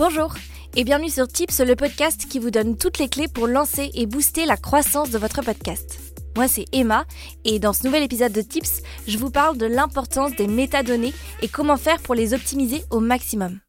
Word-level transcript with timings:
Bonjour 0.00 0.32
et 0.76 0.84
bienvenue 0.84 1.10
sur 1.10 1.28
Tips, 1.28 1.60
le 1.60 1.76
podcast 1.76 2.26
qui 2.26 2.38
vous 2.38 2.50
donne 2.50 2.78
toutes 2.78 2.96
les 2.96 3.10
clés 3.10 3.28
pour 3.28 3.46
lancer 3.46 3.90
et 3.92 4.06
booster 4.06 4.46
la 4.46 4.56
croissance 4.56 5.10
de 5.10 5.18
votre 5.18 5.42
podcast. 5.42 6.00
Moi 6.36 6.48
c'est 6.48 6.64
Emma 6.72 7.04
et 7.44 7.58
dans 7.58 7.74
ce 7.74 7.84
nouvel 7.84 8.04
épisode 8.04 8.32
de 8.32 8.40
Tips, 8.40 8.80
je 9.06 9.18
vous 9.18 9.30
parle 9.30 9.58
de 9.58 9.66
l'importance 9.66 10.34
des 10.36 10.46
métadonnées 10.46 11.12
et 11.42 11.48
comment 11.48 11.76
faire 11.76 12.00
pour 12.00 12.14
les 12.14 12.32
optimiser 12.32 12.82
au 12.88 13.00
maximum. 13.00 13.60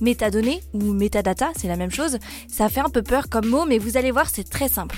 Métadonnées 0.00 0.62
ou 0.72 0.94
métadata, 0.94 1.50
c'est 1.54 1.68
la 1.68 1.76
même 1.76 1.90
chose, 1.90 2.16
ça 2.48 2.70
fait 2.70 2.80
un 2.80 2.88
peu 2.88 3.02
peur 3.02 3.28
comme 3.28 3.48
mot 3.48 3.66
mais 3.66 3.76
vous 3.76 3.98
allez 3.98 4.12
voir 4.12 4.30
c'est 4.30 4.48
très 4.48 4.70
simple. 4.70 4.96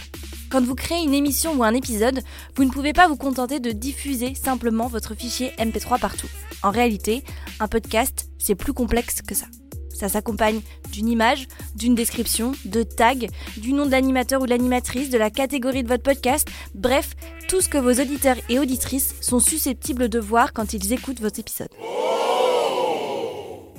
Quand 0.55 0.63
vous 0.63 0.77
créez 0.77 1.03
une 1.03 1.15
émission 1.15 1.55
ou 1.57 1.65
un 1.65 1.75
épisode, 1.75 2.21
vous 2.55 2.63
ne 2.63 2.71
pouvez 2.71 2.93
pas 2.93 3.09
vous 3.09 3.17
contenter 3.17 3.59
de 3.59 3.73
diffuser 3.73 4.37
simplement 4.37 4.87
votre 4.87 5.17
fichier 5.17 5.51
MP3 5.59 5.99
partout. 5.99 6.29
En 6.63 6.71
réalité, 6.71 7.25
un 7.59 7.67
podcast, 7.67 8.29
c'est 8.39 8.55
plus 8.55 8.73
complexe 8.73 9.21
que 9.21 9.35
ça. 9.35 9.47
Ça 9.93 10.09
s'accompagne 10.09 10.61
d'une 10.93 11.09
image, 11.09 11.49
d'une 11.75 11.97
description, 11.97 12.53
de 12.67 12.85
tags, 12.85 13.27
du 13.57 13.73
nom 13.73 13.85
de 13.85 13.91
l'animateur 13.91 14.43
ou 14.43 14.45
de 14.45 14.51
l'animatrice, 14.51 15.11
de 15.11 15.19
la 15.19 15.31
catégorie 15.31 15.83
de 15.83 15.89
votre 15.89 16.05
podcast, 16.05 16.47
bref, 16.77 17.17
tout 17.49 17.61
ce 17.61 17.69
que 17.69 17.79
vos 17.79 18.01
auditeurs 18.01 18.37
et 18.49 18.61
auditrices 18.61 19.17
sont 19.21 19.41
susceptibles 19.41 20.09
de 20.09 20.21
voir 20.21 20.53
quand 20.53 20.73
ils 20.73 20.93
écoutent 20.93 21.21
votre 21.21 21.41
épisode. 21.41 21.71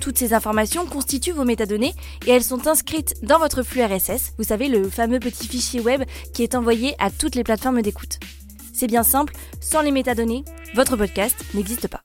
Toutes 0.05 0.19
ces 0.19 0.35
informations 0.35 0.85
constituent 0.85 1.31
vos 1.31 1.45
métadonnées 1.45 1.95
et 2.27 2.29
elles 2.29 2.43
sont 2.43 2.67
inscrites 2.67 3.15
dans 3.23 3.39
votre 3.39 3.63
flux 3.63 3.83
RSS, 3.83 4.33
vous 4.37 4.43
savez, 4.43 4.67
le 4.67 4.87
fameux 4.87 5.17
petit 5.17 5.47
fichier 5.47 5.81
web 5.81 6.03
qui 6.31 6.43
est 6.43 6.53
envoyé 6.53 6.93
à 6.99 7.09
toutes 7.09 7.33
les 7.33 7.43
plateformes 7.43 7.81
d'écoute. 7.81 8.19
C'est 8.71 8.85
bien 8.85 9.01
simple, 9.01 9.33
sans 9.61 9.81
les 9.81 9.89
métadonnées, 9.89 10.45
votre 10.75 10.95
podcast 10.95 11.43
n'existe 11.55 11.87
pas. 11.87 12.01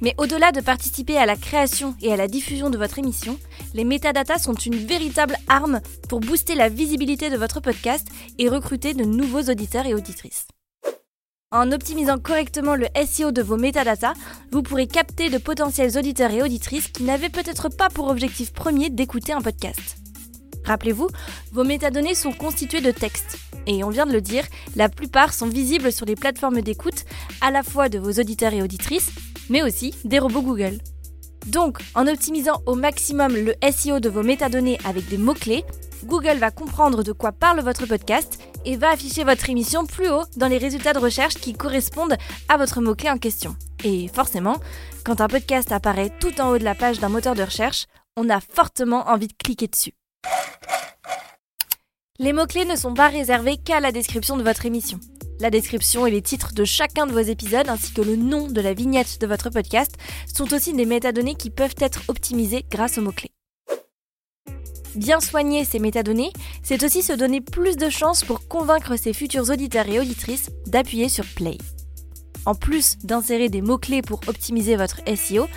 Mais 0.00 0.14
au-delà 0.16 0.50
de 0.50 0.62
participer 0.62 1.18
à 1.18 1.26
la 1.26 1.36
création 1.36 1.94
et 2.00 2.10
à 2.10 2.16
la 2.16 2.26
diffusion 2.26 2.70
de 2.70 2.78
votre 2.78 2.98
émission, 2.98 3.38
les 3.74 3.84
métadatas 3.84 4.38
sont 4.38 4.54
une 4.54 4.76
véritable 4.76 5.36
arme 5.46 5.82
pour 6.08 6.20
booster 6.20 6.54
la 6.54 6.70
visibilité 6.70 7.28
de 7.28 7.36
votre 7.36 7.60
podcast 7.60 8.08
et 8.38 8.48
recruter 8.48 8.94
de 8.94 9.04
nouveaux 9.04 9.42
auditeurs 9.42 9.84
et 9.84 9.92
auditrices. 9.92 10.46
En 11.52 11.70
optimisant 11.70 12.18
correctement 12.18 12.74
le 12.74 12.88
SEO 13.06 13.30
de 13.30 13.40
vos 13.40 13.56
métadatas, 13.56 14.14
vous 14.50 14.64
pourrez 14.64 14.88
capter 14.88 15.30
de 15.30 15.38
potentiels 15.38 15.96
auditeurs 15.96 16.32
et 16.32 16.42
auditrices 16.42 16.88
qui 16.88 17.04
n'avaient 17.04 17.28
peut-être 17.28 17.68
pas 17.68 17.88
pour 17.88 18.08
objectif 18.08 18.52
premier 18.52 18.90
d'écouter 18.90 19.32
un 19.32 19.40
podcast. 19.40 19.98
Rappelez-vous, 20.64 21.06
vos 21.52 21.62
métadonnées 21.62 22.16
sont 22.16 22.32
constituées 22.32 22.80
de 22.80 22.90
textes. 22.90 23.38
Et 23.68 23.84
on 23.84 23.90
vient 23.90 24.06
de 24.06 24.12
le 24.12 24.20
dire, 24.20 24.44
la 24.74 24.88
plupart 24.88 25.32
sont 25.32 25.46
visibles 25.46 25.92
sur 25.92 26.04
les 26.04 26.16
plateformes 26.16 26.62
d'écoute, 26.62 27.04
à 27.40 27.52
la 27.52 27.62
fois 27.62 27.88
de 27.88 28.00
vos 28.00 28.10
auditeurs 28.10 28.52
et 28.52 28.62
auditrices, 28.62 29.12
mais 29.48 29.62
aussi 29.62 29.94
des 30.04 30.18
robots 30.18 30.42
Google. 30.42 30.78
Donc, 31.46 31.78
en 31.94 32.08
optimisant 32.08 32.60
au 32.66 32.74
maximum 32.74 33.36
le 33.36 33.54
SEO 33.70 34.00
de 34.00 34.08
vos 34.08 34.24
métadonnées 34.24 34.80
avec 34.84 35.08
des 35.08 35.18
mots-clés, 35.18 35.64
Google 36.04 36.38
va 36.38 36.50
comprendre 36.50 37.04
de 37.04 37.12
quoi 37.12 37.30
parle 37.30 37.60
votre 37.60 37.86
podcast 37.86 38.40
et 38.66 38.76
va 38.76 38.90
afficher 38.90 39.24
votre 39.24 39.48
émission 39.48 39.86
plus 39.86 40.10
haut 40.10 40.24
dans 40.36 40.48
les 40.48 40.58
résultats 40.58 40.92
de 40.92 40.98
recherche 40.98 41.36
qui 41.36 41.54
correspondent 41.54 42.16
à 42.48 42.58
votre 42.58 42.82
mot-clé 42.82 43.08
en 43.08 43.16
question. 43.16 43.56
Et 43.84 44.08
forcément, 44.08 44.56
quand 45.04 45.20
un 45.20 45.28
podcast 45.28 45.72
apparaît 45.72 46.12
tout 46.20 46.40
en 46.40 46.50
haut 46.50 46.58
de 46.58 46.64
la 46.64 46.74
page 46.74 46.98
d'un 46.98 47.08
moteur 47.08 47.34
de 47.34 47.44
recherche, 47.44 47.86
on 48.16 48.28
a 48.28 48.40
fortement 48.40 49.08
envie 49.08 49.28
de 49.28 49.34
cliquer 49.42 49.68
dessus. 49.68 49.92
Les 52.18 52.32
mots-clés 52.32 52.64
ne 52.64 52.76
sont 52.76 52.94
pas 52.94 53.08
réservés 53.08 53.56
qu'à 53.56 53.78
la 53.78 53.92
description 53.92 54.36
de 54.36 54.42
votre 54.42 54.66
émission. 54.66 54.98
La 55.38 55.50
description 55.50 56.06
et 56.06 56.10
les 56.10 56.22
titres 56.22 56.54
de 56.54 56.64
chacun 56.64 57.06
de 57.06 57.12
vos 57.12 57.20
épisodes 57.20 57.68
ainsi 57.68 57.92
que 57.92 58.00
le 58.00 58.16
nom 58.16 58.48
de 58.48 58.60
la 58.60 58.72
vignette 58.72 59.20
de 59.20 59.26
votre 59.26 59.50
podcast 59.50 59.94
sont 60.34 60.52
aussi 60.54 60.72
des 60.72 60.86
métadonnées 60.86 61.34
qui 61.34 61.50
peuvent 61.50 61.74
être 61.78 62.02
optimisées 62.08 62.64
grâce 62.70 62.96
aux 62.96 63.02
mots-clés. 63.02 63.35
Bien 64.96 65.20
soigner 65.20 65.66
ces 65.66 65.78
métadonnées, 65.78 66.32
c'est 66.62 66.82
aussi 66.82 67.02
se 67.02 67.12
donner 67.12 67.42
plus 67.42 67.76
de 67.76 67.90
chances 67.90 68.24
pour 68.24 68.48
convaincre 68.48 68.96
ses 68.96 69.12
futurs 69.12 69.50
auditeurs 69.50 69.86
et 69.88 70.00
auditrices 70.00 70.50
d'appuyer 70.66 71.10
sur 71.10 71.26
Play. 71.36 71.58
En 72.46 72.54
plus 72.54 72.96
d'insérer 73.04 73.50
des 73.50 73.60
mots-clés 73.60 74.00
pour 74.00 74.20
optimiser 74.26 74.74
votre 74.76 75.00
SEO, 75.14 75.48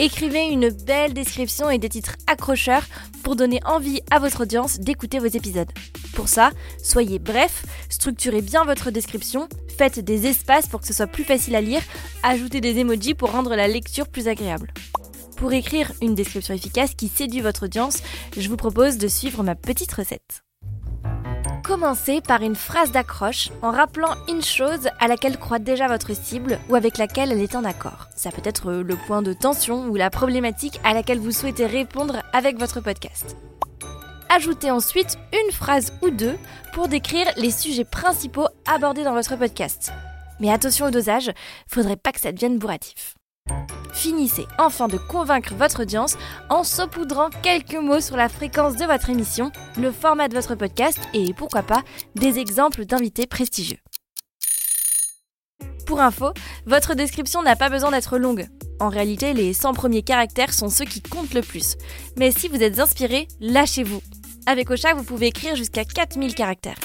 écrivez 0.00 0.46
une 0.46 0.70
belle 0.70 1.14
description 1.14 1.70
et 1.70 1.78
des 1.78 1.90
titres 1.90 2.16
accrocheurs 2.26 2.82
pour 3.22 3.36
donner 3.36 3.60
envie 3.64 4.00
à 4.10 4.18
votre 4.18 4.42
audience 4.42 4.80
d'écouter 4.80 5.20
vos 5.20 5.26
épisodes. 5.26 5.70
Pour 6.14 6.28
ça, 6.28 6.50
soyez 6.82 7.20
bref, 7.20 7.66
structurez 7.90 8.42
bien 8.42 8.64
votre 8.64 8.90
description, 8.90 9.48
faites 9.76 10.00
des 10.00 10.26
espaces 10.26 10.66
pour 10.66 10.80
que 10.80 10.86
ce 10.88 10.94
soit 10.94 11.06
plus 11.06 11.24
facile 11.24 11.54
à 11.54 11.60
lire, 11.60 11.82
ajoutez 12.24 12.60
des 12.60 12.78
emojis 12.78 13.14
pour 13.14 13.30
rendre 13.30 13.54
la 13.54 13.68
lecture 13.68 14.08
plus 14.08 14.26
agréable. 14.26 14.72
Pour 15.38 15.52
écrire 15.52 15.92
une 16.02 16.16
description 16.16 16.52
efficace 16.52 16.94
qui 16.96 17.06
séduit 17.06 17.40
votre 17.40 17.66
audience, 17.66 18.02
je 18.36 18.48
vous 18.48 18.56
propose 18.56 18.98
de 18.98 19.06
suivre 19.06 19.44
ma 19.44 19.54
petite 19.54 19.92
recette. 19.92 20.42
Commencez 21.62 22.20
par 22.20 22.42
une 22.42 22.56
phrase 22.56 22.90
d'accroche 22.90 23.50
en 23.62 23.70
rappelant 23.70 24.16
une 24.28 24.42
chose 24.42 24.88
à 24.98 25.06
laquelle 25.06 25.38
croit 25.38 25.60
déjà 25.60 25.86
votre 25.86 26.16
cible 26.16 26.58
ou 26.68 26.74
avec 26.74 26.98
laquelle 26.98 27.30
elle 27.30 27.40
est 27.40 27.54
en 27.54 27.62
accord. 27.62 28.08
Ça 28.16 28.32
peut 28.32 28.42
être 28.44 28.72
le 28.72 28.96
point 28.96 29.22
de 29.22 29.32
tension 29.32 29.86
ou 29.86 29.94
la 29.94 30.10
problématique 30.10 30.80
à 30.82 30.92
laquelle 30.92 31.20
vous 31.20 31.30
souhaitez 31.30 31.66
répondre 31.66 32.22
avec 32.32 32.58
votre 32.58 32.80
podcast. 32.80 33.36
Ajoutez 34.34 34.72
ensuite 34.72 35.18
une 35.32 35.52
phrase 35.52 35.92
ou 36.02 36.10
deux 36.10 36.36
pour 36.72 36.88
décrire 36.88 37.26
les 37.36 37.52
sujets 37.52 37.84
principaux 37.84 38.48
abordés 38.66 39.04
dans 39.04 39.14
votre 39.14 39.36
podcast. 39.36 39.92
Mais 40.40 40.50
attention 40.50 40.86
au 40.86 40.90
dosage, 40.90 41.30
faudrait 41.68 41.96
pas 41.96 42.10
que 42.10 42.20
ça 42.20 42.32
devienne 42.32 42.58
bourratif. 42.58 43.14
Finissez 43.98 44.46
enfin 44.58 44.86
de 44.86 44.96
convaincre 44.96 45.56
votre 45.56 45.82
audience 45.82 46.16
en 46.50 46.62
saupoudrant 46.62 47.30
quelques 47.42 47.74
mots 47.74 48.00
sur 48.00 48.16
la 48.16 48.28
fréquence 48.28 48.76
de 48.76 48.84
votre 48.84 49.10
émission, 49.10 49.50
le 49.76 49.90
format 49.90 50.28
de 50.28 50.34
votre 50.34 50.54
podcast 50.54 51.00
et 51.14 51.34
pourquoi 51.34 51.64
pas 51.64 51.82
des 52.14 52.38
exemples 52.38 52.84
d'invités 52.84 53.26
prestigieux. 53.26 53.78
Pour 55.84 56.00
info, 56.00 56.32
votre 56.64 56.94
description 56.94 57.42
n'a 57.42 57.56
pas 57.56 57.70
besoin 57.70 57.90
d'être 57.90 58.18
longue. 58.18 58.46
En 58.78 58.88
réalité, 58.88 59.34
les 59.34 59.52
100 59.52 59.74
premiers 59.74 60.02
caractères 60.02 60.54
sont 60.54 60.68
ceux 60.68 60.84
qui 60.84 61.02
comptent 61.02 61.34
le 61.34 61.42
plus. 61.42 61.74
Mais 62.16 62.30
si 62.30 62.46
vous 62.46 62.62
êtes 62.62 62.78
inspiré, 62.78 63.26
lâchez-vous. 63.40 64.00
Avec 64.46 64.70
Ocha, 64.70 64.94
vous 64.94 65.02
pouvez 65.02 65.26
écrire 65.26 65.56
jusqu'à 65.56 65.84
4000 65.84 66.36
caractères. 66.36 66.78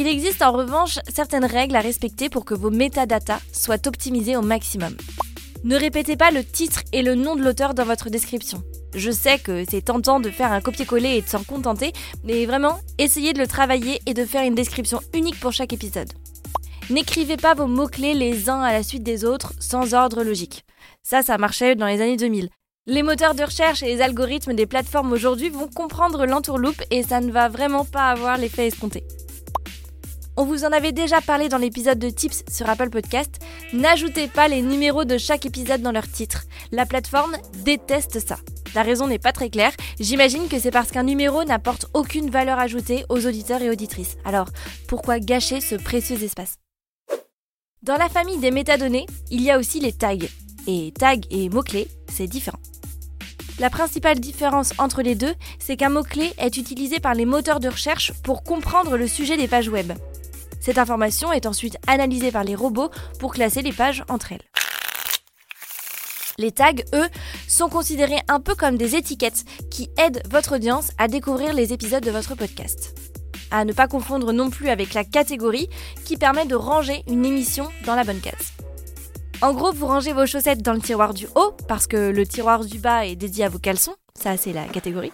Il 0.00 0.06
existe 0.06 0.40
en 0.40 0.52
revanche 0.52 0.98
certaines 1.12 1.44
règles 1.44 1.76
à 1.76 1.82
respecter 1.82 2.30
pour 2.30 2.46
que 2.46 2.54
vos 2.54 2.70
métadatas 2.70 3.42
soient 3.52 3.86
optimisés 3.86 4.34
au 4.34 4.40
maximum. 4.40 4.96
Ne 5.62 5.76
répétez 5.76 6.16
pas 6.16 6.30
le 6.30 6.42
titre 6.42 6.80
et 6.94 7.02
le 7.02 7.14
nom 7.14 7.36
de 7.36 7.42
l'auteur 7.42 7.74
dans 7.74 7.84
votre 7.84 8.08
description. 8.08 8.62
Je 8.94 9.10
sais 9.10 9.38
que 9.38 9.62
c'est 9.68 9.82
tentant 9.82 10.18
de 10.18 10.30
faire 10.30 10.52
un 10.52 10.62
copier-coller 10.62 11.18
et 11.18 11.20
de 11.20 11.28
s'en 11.28 11.44
contenter, 11.44 11.92
mais 12.24 12.46
vraiment, 12.46 12.80
essayez 12.96 13.34
de 13.34 13.38
le 13.40 13.46
travailler 13.46 14.00
et 14.06 14.14
de 14.14 14.24
faire 14.24 14.46
une 14.46 14.54
description 14.54 15.02
unique 15.12 15.38
pour 15.38 15.52
chaque 15.52 15.74
épisode. 15.74 16.14
N'écrivez 16.88 17.36
pas 17.36 17.52
vos 17.52 17.66
mots-clés 17.66 18.14
les 18.14 18.48
uns 18.48 18.62
à 18.62 18.72
la 18.72 18.82
suite 18.82 19.02
des 19.02 19.26
autres 19.26 19.52
sans 19.60 19.92
ordre 19.92 20.24
logique. 20.24 20.64
Ça, 21.02 21.20
ça 21.20 21.36
marchait 21.36 21.74
dans 21.74 21.86
les 21.86 22.00
années 22.00 22.16
2000. 22.16 22.48
Les 22.86 23.02
moteurs 23.02 23.34
de 23.34 23.44
recherche 23.44 23.82
et 23.82 23.94
les 23.94 24.00
algorithmes 24.00 24.54
des 24.54 24.64
plateformes 24.64 25.12
aujourd'hui 25.12 25.50
vont 25.50 25.68
comprendre 25.68 26.24
l'entourloupe 26.24 26.82
et 26.90 27.02
ça 27.02 27.20
ne 27.20 27.30
va 27.30 27.50
vraiment 27.50 27.84
pas 27.84 28.08
avoir 28.08 28.38
l'effet 28.38 28.66
escompté. 28.68 29.04
On 30.40 30.44
vous 30.46 30.64
en 30.64 30.72
avait 30.72 30.92
déjà 30.92 31.20
parlé 31.20 31.50
dans 31.50 31.58
l'épisode 31.58 31.98
de 31.98 32.08
Tips 32.08 32.44
sur 32.50 32.66
Apple 32.70 32.88
Podcast. 32.88 33.40
N'ajoutez 33.74 34.26
pas 34.26 34.48
les 34.48 34.62
numéros 34.62 35.04
de 35.04 35.18
chaque 35.18 35.44
épisode 35.44 35.82
dans 35.82 35.92
leur 35.92 36.10
titre. 36.10 36.44
La 36.72 36.86
plateforme 36.86 37.36
déteste 37.62 38.26
ça. 38.26 38.38
La 38.74 38.82
raison 38.82 39.06
n'est 39.06 39.18
pas 39.18 39.32
très 39.32 39.50
claire. 39.50 39.74
J'imagine 39.98 40.48
que 40.48 40.58
c'est 40.58 40.70
parce 40.70 40.92
qu'un 40.92 41.02
numéro 41.02 41.44
n'apporte 41.44 41.88
aucune 41.92 42.30
valeur 42.30 42.58
ajoutée 42.58 43.04
aux 43.10 43.26
auditeurs 43.26 43.60
et 43.60 43.68
auditrices. 43.68 44.16
Alors, 44.24 44.48
pourquoi 44.88 45.20
gâcher 45.20 45.60
ce 45.60 45.74
précieux 45.74 46.22
espace? 46.22 46.54
Dans 47.82 47.98
la 47.98 48.08
famille 48.08 48.38
des 48.38 48.50
métadonnées, 48.50 49.04
il 49.30 49.42
y 49.42 49.50
a 49.50 49.58
aussi 49.58 49.78
les 49.78 49.92
tags. 49.92 50.16
Et 50.66 50.94
tags 50.98 51.20
et 51.30 51.50
mots-clés, 51.50 51.88
c'est 52.10 52.28
différent. 52.28 52.60
La 53.58 53.68
principale 53.68 54.18
différence 54.18 54.72
entre 54.78 55.02
les 55.02 55.16
deux, 55.16 55.34
c'est 55.58 55.76
qu'un 55.76 55.90
mot-clé 55.90 56.32
est 56.38 56.56
utilisé 56.56 56.98
par 56.98 57.12
les 57.12 57.26
moteurs 57.26 57.60
de 57.60 57.68
recherche 57.68 58.14
pour 58.22 58.42
comprendre 58.42 58.96
le 58.96 59.06
sujet 59.06 59.36
des 59.36 59.48
pages 59.48 59.68
web. 59.68 59.92
Cette 60.60 60.78
information 60.78 61.32
est 61.32 61.46
ensuite 61.46 61.78
analysée 61.86 62.30
par 62.30 62.44
les 62.44 62.54
robots 62.54 62.90
pour 63.18 63.32
classer 63.32 63.62
les 63.62 63.72
pages 63.72 64.04
entre 64.08 64.32
elles. 64.32 64.42
Les 66.38 66.52
tags, 66.52 66.72
eux, 66.94 67.08
sont 67.48 67.68
considérés 67.68 68.20
un 68.28 68.40
peu 68.40 68.54
comme 68.54 68.76
des 68.76 68.94
étiquettes 68.94 69.44
qui 69.70 69.90
aident 69.98 70.22
votre 70.30 70.56
audience 70.56 70.90
à 70.96 71.08
découvrir 71.08 71.52
les 71.52 71.72
épisodes 71.72 72.04
de 72.04 72.10
votre 72.10 72.34
podcast. 72.34 72.94
À 73.50 73.64
ne 73.64 73.72
pas 73.72 73.88
confondre 73.88 74.32
non 74.32 74.48
plus 74.48 74.68
avec 74.68 74.94
la 74.94 75.04
catégorie 75.04 75.68
qui 76.04 76.16
permet 76.16 76.46
de 76.46 76.54
ranger 76.54 77.02
une 77.08 77.26
émission 77.26 77.68
dans 77.84 77.94
la 77.94 78.04
bonne 78.04 78.20
case. 78.20 78.52
En 79.42 79.54
gros, 79.54 79.72
vous 79.72 79.86
rangez 79.86 80.12
vos 80.12 80.26
chaussettes 80.26 80.62
dans 80.62 80.74
le 80.74 80.80
tiroir 80.80 81.14
du 81.14 81.26
haut 81.34 81.52
parce 81.66 81.86
que 81.86 81.96
le 81.96 82.26
tiroir 82.26 82.64
du 82.64 82.78
bas 82.78 83.06
est 83.06 83.16
dédié 83.16 83.44
à 83.44 83.48
vos 83.48 83.58
caleçons, 83.58 83.94
ça 84.14 84.36
c'est 84.36 84.52
la 84.52 84.64
catégorie. 84.64 85.12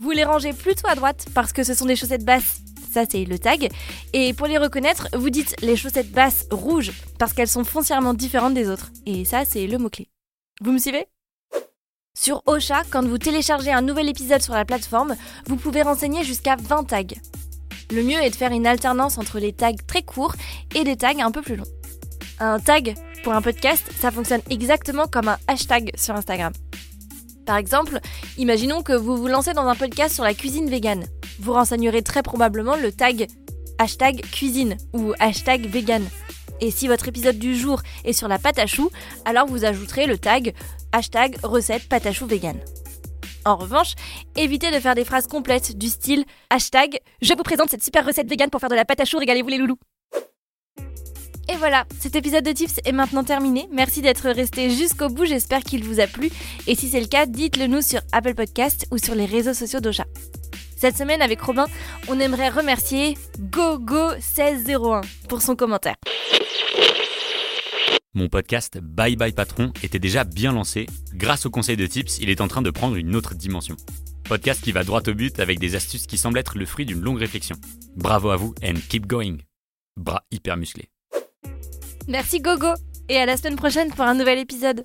Vous 0.00 0.10
les 0.10 0.24
rangez 0.24 0.52
plutôt 0.52 0.88
à 0.88 0.96
droite 0.96 1.26
parce 1.34 1.52
que 1.52 1.62
ce 1.62 1.74
sont 1.74 1.86
des 1.86 1.96
chaussettes 1.96 2.24
basses 2.24 2.58
ça 2.90 3.04
c'est 3.08 3.24
le 3.24 3.38
tag. 3.38 3.70
Et 4.12 4.32
pour 4.34 4.46
les 4.46 4.58
reconnaître, 4.58 5.08
vous 5.12 5.30
dites 5.30 5.54
les 5.62 5.76
chaussettes 5.76 6.10
basses 6.10 6.46
rouges 6.50 6.92
parce 7.18 7.32
qu'elles 7.32 7.48
sont 7.48 7.64
foncièrement 7.64 8.14
différentes 8.14 8.54
des 8.54 8.68
autres. 8.68 8.90
Et 9.06 9.24
ça 9.24 9.44
c'est 9.44 9.66
le 9.66 9.78
mot-clé. 9.78 10.08
Vous 10.60 10.72
me 10.72 10.78
suivez? 10.78 11.06
Sur 12.18 12.42
Ocha, 12.46 12.82
quand 12.90 13.06
vous 13.06 13.18
téléchargez 13.18 13.72
un 13.72 13.82
nouvel 13.82 14.08
épisode 14.08 14.42
sur 14.42 14.54
la 14.54 14.64
plateforme, 14.64 15.14
vous 15.46 15.56
pouvez 15.56 15.82
renseigner 15.82 16.24
jusqu'à 16.24 16.56
20 16.56 16.84
tags. 16.84 17.04
Le 17.92 18.02
mieux 18.02 18.20
est 18.20 18.30
de 18.30 18.36
faire 18.36 18.50
une 18.50 18.66
alternance 18.66 19.18
entre 19.18 19.38
les 19.38 19.52
tags 19.52 19.72
très 19.86 20.02
courts 20.02 20.34
et 20.74 20.82
des 20.82 20.96
tags 20.96 21.20
un 21.20 21.30
peu 21.30 21.42
plus 21.42 21.56
longs. 21.56 21.64
Un 22.40 22.58
tag 22.58 22.96
pour 23.22 23.32
un 23.32 23.42
podcast, 23.42 23.84
ça 24.00 24.10
fonctionne 24.10 24.42
exactement 24.50 25.06
comme 25.06 25.28
un 25.28 25.38
hashtag 25.46 25.90
sur 25.96 26.14
Instagram. 26.14 26.52
Par 27.46 27.56
exemple, 27.56 27.98
imaginons 28.36 28.82
que 28.82 28.92
vous 28.92 29.16
vous 29.16 29.28
lancez 29.28 29.54
dans 29.54 29.66
un 29.66 29.74
podcast 29.74 30.14
sur 30.14 30.24
la 30.24 30.34
cuisine 30.34 30.68
végane. 30.68 31.06
Vous 31.40 31.52
renseignerez 31.52 32.02
très 32.02 32.22
probablement 32.22 32.76
le 32.76 32.92
tag 32.92 33.28
hashtag 33.78 34.20
cuisine 34.22 34.76
ou 34.92 35.12
hashtag 35.18 35.66
vegan. 35.66 36.04
Et 36.60 36.70
si 36.70 36.88
votre 36.88 37.08
épisode 37.08 37.38
du 37.38 37.56
jour 37.56 37.82
est 38.04 38.12
sur 38.12 38.28
la 38.28 38.38
pâte 38.38 38.58
à 38.58 38.66
choux, 38.66 38.90
alors 39.24 39.46
vous 39.46 39.64
ajouterez 39.64 40.06
le 40.06 40.18
tag 40.18 40.54
hashtag 40.92 41.36
recette 41.42 41.88
pâte 41.88 42.06
à 42.06 42.12
choux 42.12 42.26
vegan. 42.26 42.58
En 43.44 43.56
revanche, 43.56 43.94
évitez 44.36 44.70
de 44.70 44.80
faire 44.80 44.94
des 44.94 45.04
phrases 45.04 45.26
complètes 45.26 45.78
du 45.78 45.88
style 45.88 46.24
hashtag 46.50 46.98
je 47.22 47.34
vous 47.34 47.42
présente 47.42 47.70
cette 47.70 47.84
super 47.84 48.04
recette 48.04 48.28
vegan 48.28 48.50
pour 48.50 48.60
faire 48.60 48.70
de 48.70 48.74
la 48.74 48.84
pâte 48.84 49.00
à 49.00 49.04
choux, 49.04 49.18
régalez-vous 49.18 49.48
les 49.48 49.58
loulous. 49.58 49.78
Et 51.50 51.56
voilà, 51.56 51.86
cet 51.98 52.14
épisode 52.14 52.44
de 52.44 52.52
Tips 52.52 52.78
est 52.84 52.92
maintenant 52.92 53.24
terminé. 53.24 53.68
Merci 53.72 54.02
d'être 54.02 54.28
resté 54.28 54.68
jusqu'au 54.68 55.08
bout, 55.08 55.24
j'espère 55.24 55.62
qu'il 55.62 55.82
vous 55.82 55.98
a 55.98 56.06
plu. 56.06 56.30
Et 56.66 56.74
si 56.74 56.90
c'est 56.90 57.00
le 57.00 57.06
cas, 57.06 57.24
dites-le 57.24 57.66
nous 57.66 57.80
sur 57.80 58.00
Apple 58.12 58.34
Podcast 58.34 58.86
ou 58.90 58.98
sur 58.98 59.14
les 59.14 59.24
réseaux 59.24 59.54
sociaux 59.54 59.80
d'Ocha. 59.80 60.04
Cette 60.78 60.96
semaine, 60.96 61.22
avec 61.22 61.40
Robin, 61.40 61.66
on 62.06 62.20
aimerait 62.20 62.50
remercier 62.50 63.18
GoGo1601 63.50 65.02
pour 65.28 65.42
son 65.42 65.56
commentaire. 65.56 65.96
Mon 68.14 68.28
podcast 68.28 68.78
Bye 68.80 69.16
Bye 69.16 69.32
Patron 69.32 69.72
était 69.82 69.98
déjà 69.98 70.22
bien 70.22 70.52
lancé. 70.52 70.86
Grâce 71.14 71.46
au 71.46 71.50
conseil 71.50 71.76
de 71.76 71.86
Tips, 71.86 72.18
il 72.20 72.30
est 72.30 72.40
en 72.40 72.46
train 72.46 72.62
de 72.62 72.70
prendre 72.70 72.94
une 72.94 73.16
autre 73.16 73.34
dimension. 73.34 73.74
Podcast 74.28 74.62
qui 74.62 74.70
va 74.70 74.84
droit 74.84 75.02
au 75.08 75.14
but 75.14 75.40
avec 75.40 75.58
des 75.58 75.74
astuces 75.74 76.06
qui 76.06 76.16
semblent 76.16 76.38
être 76.38 76.56
le 76.56 76.64
fruit 76.64 76.86
d'une 76.86 77.00
longue 77.00 77.18
réflexion. 77.18 77.56
Bravo 77.96 78.30
à 78.30 78.36
vous 78.36 78.54
and 78.62 78.74
keep 78.88 79.06
going. 79.06 79.38
Bras 79.96 80.22
hyper 80.30 80.56
musclés. 80.56 80.90
Merci 82.06 82.40
Gogo 82.40 82.74
et 83.08 83.16
à 83.16 83.26
la 83.26 83.36
semaine 83.36 83.56
prochaine 83.56 83.90
pour 83.90 84.04
un 84.04 84.14
nouvel 84.14 84.38
épisode. 84.38 84.84